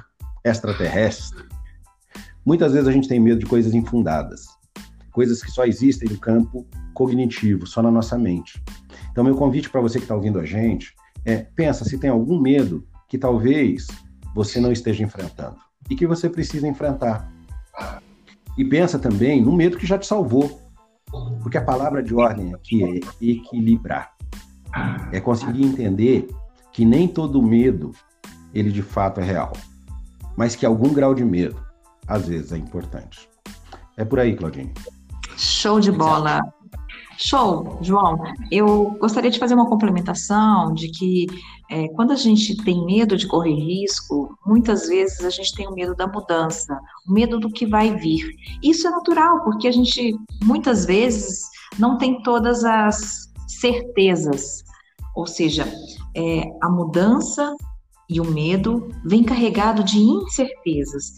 extraterrestre. 0.43 1.43
Muitas 2.45 2.73
vezes 2.73 2.87
a 2.87 2.91
gente 2.91 3.07
tem 3.07 3.19
medo 3.19 3.39
de 3.39 3.45
coisas 3.45 3.73
infundadas, 3.73 4.47
coisas 5.13 5.41
que 5.41 5.51
só 5.51 5.63
existem 5.63 6.09
no 6.09 6.17
campo 6.17 6.67
cognitivo, 6.93 7.65
só 7.65 7.81
na 7.81 7.91
nossa 7.91 8.17
mente. 8.17 8.61
Então, 9.11 9.23
meu 9.23 9.35
convite 9.35 9.69
para 9.69 9.79
você 9.79 9.99
que 9.99 10.05
está 10.05 10.15
ouvindo 10.15 10.39
a 10.39 10.45
gente 10.45 10.93
é: 11.23 11.37
pensa 11.37 11.85
se 11.85 11.97
tem 11.97 12.09
algum 12.09 12.39
medo 12.41 12.85
que 13.07 13.17
talvez 13.17 13.87
você 14.35 14.59
não 14.59 14.71
esteja 14.71 15.03
enfrentando 15.03 15.57
e 15.89 15.95
que 15.95 16.07
você 16.07 16.29
precisa 16.29 16.67
enfrentar. 16.67 17.31
E 18.57 18.65
pensa 18.65 18.99
também 18.99 19.41
no 19.41 19.53
medo 19.53 19.77
que 19.77 19.85
já 19.85 19.97
te 19.97 20.05
salvou, 20.05 20.59
porque 21.41 21.57
a 21.57 21.63
palavra 21.63 22.01
de 22.01 22.13
ordem 22.13 22.53
aqui 22.53 22.83
é 22.83 22.99
equilibrar. 23.21 24.13
É 25.11 25.19
conseguir 25.19 25.63
entender 25.63 26.27
que 26.71 26.83
nem 26.83 27.07
todo 27.07 27.41
medo 27.41 27.91
ele 28.53 28.71
de 28.71 28.81
fato 28.81 29.19
é 29.19 29.23
real, 29.23 29.53
mas 30.35 30.55
que 30.55 30.65
algum 30.65 30.91
grau 30.91 31.13
de 31.13 31.23
medo 31.23 31.63
às 32.07 32.27
vezes 32.27 32.51
é 32.51 32.57
importante. 32.57 33.29
É 33.95 34.03
por 34.03 34.19
aí, 34.19 34.35
Claudine. 34.35 34.73
Show 35.37 35.79
de 35.79 35.91
bola. 35.91 36.41
Show, 37.17 37.77
João. 37.81 38.17
Eu 38.51 38.97
gostaria 38.99 39.29
de 39.29 39.39
fazer 39.39 39.53
uma 39.53 39.69
complementação 39.69 40.73
de 40.73 40.89
que 40.89 41.27
é, 41.69 41.87
quando 41.89 42.11
a 42.11 42.15
gente 42.15 42.55
tem 42.63 42.85
medo 42.85 43.15
de 43.15 43.27
correr 43.27 43.53
risco, 43.53 44.37
muitas 44.45 44.87
vezes 44.87 45.23
a 45.23 45.29
gente 45.29 45.53
tem 45.55 45.67
o 45.67 45.73
medo 45.73 45.95
da 45.95 46.07
mudança, 46.07 46.79
o 47.07 47.13
medo 47.13 47.39
do 47.39 47.49
que 47.49 47.65
vai 47.65 47.95
vir. 47.95 48.35
Isso 48.61 48.87
é 48.87 48.91
natural, 48.91 49.43
porque 49.43 49.67
a 49.67 49.71
gente 49.71 50.15
muitas 50.43 50.85
vezes 50.85 51.41
não 51.79 51.97
tem 51.97 52.21
todas 52.21 52.63
as 52.63 53.31
certezas, 53.47 54.63
ou 55.15 55.25
seja, 55.25 55.71
é, 56.15 56.43
a 56.61 56.69
mudança 56.69 57.55
e 58.09 58.19
o 58.19 58.25
medo 58.25 58.89
vem 59.05 59.23
carregado 59.23 59.83
de 59.83 59.97
incertezas, 59.99 61.13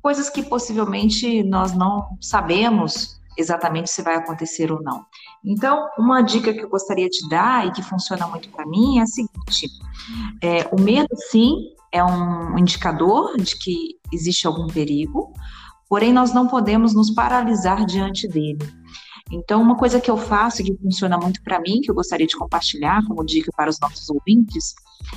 coisas 0.00 0.30
que 0.30 0.42
possivelmente 0.42 1.42
nós 1.42 1.72
não 1.72 2.16
sabemos 2.20 3.20
exatamente 3.36 3.90
se 3.90 4.02
vai 4.02 4.16
acontecer 4.16 4.70
ou 4.70 4.82
não. 4.82 5.04
Então, 5.44 5.88
uma 5.98 6.22
dica 6.22 6.52
que 6.52 6.60
eu 6.60 6.68
gostaria 6.68 7.08
de 7.08 7.28
dar 7.28 7.66
e 7.66 7.72
que 7.72 7.82
funciona 7.82 8.26
muito 8.26 8.48
para 8.50 8.66
mim 8.66 8.98
é 8.98 9.02
a 9.02 9.06
seguinte: 9.06 9.68
é, 10.42 10.68
o 10.72 10.80
medo, 10.80 11.08
sim, 11.30 11.70
é 11.90 12.02
um 12.02 12.58
indicador 12.58 13.36
de 13.36 13.56
que 13.56 13.98
existe 14.12 14.46
algum 14.46 14.66
perigo, 14.66 15.32
porém 15.88 16.12
nós 16.12 16.32
não 16.32 16.46
podemos 16.46 16.94
nos 16.94 17.10
paralisar 17.10 17.84
diante 17.84 18.28
dele. 18.28 18.82
Então, 19.30 19.62
uma 19.62 19.76
coisa 19.76 20.00
que 20.00 20.10
eu 20.10 20.16
faço 20.18 20.60
e 20.60 20.64
que 20.64 20.76
funciona 20.76 21.16
muito 21.16 21.42
para 21.42 21.60
mim, 21.60 21.80
que 21.80 21.90
eu 21.90 21.94
gostaria 21.94 22.26
de 22.26 22.36
compartilhar 22.36 23.02
como 23.06 23.24
dica 23.24 23.50
para 23.56 23.70
os 23.70 23.80
nossos 23.80 24.10
ouvintes, 24.10 24.74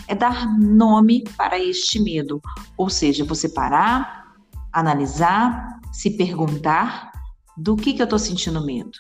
é 0.08 0.16
dar 0.16 0.58
nome 0.58 1.24
para 1.38 1.60
este 1.60 2.00
medo. 2.00 2.42
Ou 2.78 2.90
seja, 2.90 3.26
você 3.26 3.50
parar, 3.50 4.26
analisar, 4.72 5.80
se 5.92 6.12
perguntar 6.12 7.12
do 7.58 7.76
que, 7.76 7.94
que 7.94 8.02
eu 8.02 8.06
estou 8.06 8.20
sentindo 8.20 8.66
medo. 8.66 8.92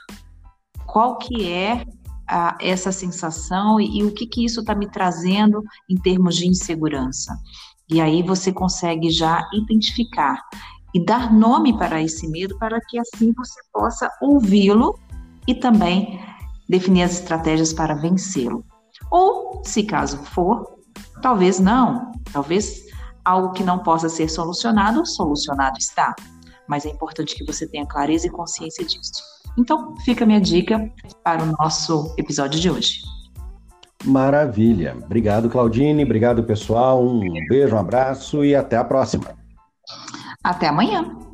Qual 0.85 1.17
que 1.17 1.51
é 1.51 1.85
a, 2.27 2.57
essa 2.59 2.91
sensação 2.91 3.79
e, 3.79 3.99
e, 3.99 4.03
o 4.03 4.11
que, 4.11 4.25
que 4.25 4.45
isso 4.45 4.61
está 4.61 4.73
me 4.73 4.89
trazendo 4.89 5.63
em 5.89 5.95
termos 5.95 6.35
de 6.35 6.47
insegurança. 6.47 7.37
E 7.89 8.01
aí 8.01 8.23
você 8.23 8.51
consegue 8.51 9.11
já 9.11 9.47
identificar 9.53 10.41
e 10.93 11.03
dar 11.03 11.31
nome 11.31 11.77
para 11.77 12.01
esse 12.01 12.27
medo 12.27 12.57
para 12.57 12.79
que 12.81 12.97
assim 12.97 13.31
você 13.33 13.59
possa 13.71 14.09
ouvi-lo 14.21 14.97
e 15.47 15.53
também 15.53 16.19
definir 16.67 17.03
as 17.03 17.13
estratégias 17.13 17.73
para 17.73 17.93
vencê-lo. 17.93 18.65
Ou, 19.11 19.61
se 19.63 19.83
caso 19.83 20.17
for, 20.23 20.79
talvez 21.21 21.59
não, 21.59 22.11
talvez 22.31 22.85
algo 23.23 23.51
que 23.51 23.63
não 23.63 23.79
possa 23.79 24.09
ser 24.09 24.29
solucionado, 24.29 25.05
solucionado 25.05 25.77
está 25.77 26.15
mas 26.67 26.85
é 26.85 26.89
importante 26.89 27.35
que 27.35 27.45
você 27.45 27.67
tenha 27.67 27.85
clareza 27.85 28.27
e 28.27 28.29
consciência 28.29 28.85
disso. 28.85 29.23
Então, 29.57 29.95
fica 30.03 30.23
a 30.23 30.27
minha 30.27 30.41
dica 30.41 30.91
para 31.23 31.43
o 31.43 31.45
nosso 31.59 32.13
episódio 32.17 32.59
de 32.59 32.69
hoje. 32.69 33.01
Maravilha. 34.03 34.95
Obrigado, 35.03 35.49
Claudine. 35.49 36.03
Obrigado, 36.03 36.43
pessoal. 36.43 37.03
Um 37.03 37.21
beijo, 37.47 37.75
um 37.75 37.79
abraço 37.79 38.43
e 38.43 38.55
até 38.55 38.77
a 38.77 38.83
próxima. 38.83 39.35
Até 40.43 40.67
amanhã. 40.67 41.24